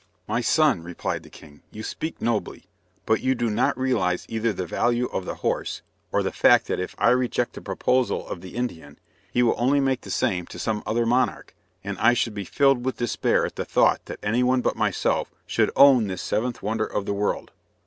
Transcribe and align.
"My 0.27 0.41
son," 0.41 0.81
replied 0.81 1.21
the 1.21 1.29
king, 1.29 1.61
"you 1.69 1.83
speak 1.83 2.19
nobly, 2.19 2.65
but 3.05 3.21
you 3.21 3.35
do 3.35 3.51
not 3.51 3.77
realise 3.77 4.25
either 4.27 4.51
the 4.51 4.65
value 4.65 5.05
of 5.05 5.25
the 5.25 5.35
horse, 5.45 5.83
or 6.11 6.23
the 6.23 6.31
fact 6.31 6.65
that 6.65 6.79
if 6.79 6.95
I 6.97 7.09
reject 7.11 7.53
the 7.53 7.61
proposal 7.61 8.27
of 8.27 8.41
the 8.41 8.55
Indian, 8.55 8.97
he 9.31 9.43
will 9.43 9.53
only 9.59 9.79
make 9.79 10.01
the 10.01 10.09
same 10.09 10.47
to 10.47 10.57
some 10.57 10.81
other 10.87 11.05
monarch, 11.05 11.55
and 11.83 11.99
I 11.99 12.15
should 12.15 12.33
be 12.33 12.45
filled 12.45 12.83
with 12.83 12.97
despair 12.97 13.45
at 13.45 13.57
the 13.57 13.63
thought 13.63 14.03
that 14.05 14.17
anyone 14.23 14.61
but 14.61 14.75
myself 14.75 15.29
should 15.45 15.69
own 15.75 16.07
this 16.07 16.23
Seventh 16.23 16.63
Wonder 16.63 16.87
of 16.87 17.05
the 17.05 17.13
World. 17.13 17.51